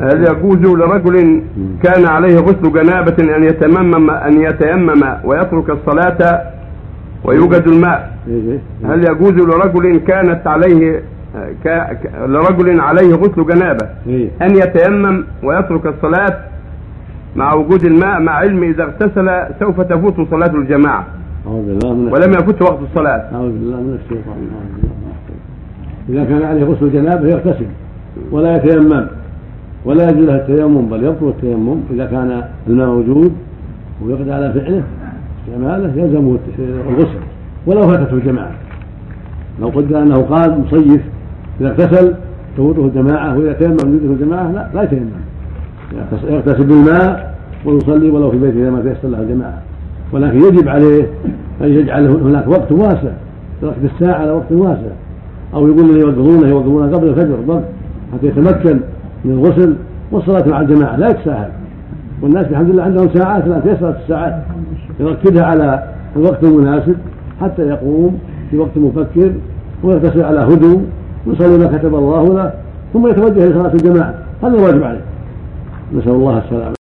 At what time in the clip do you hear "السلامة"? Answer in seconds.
76.38-76.74